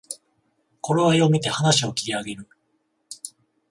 [0.81, 2.47] 頃合いをみて話を切り上げる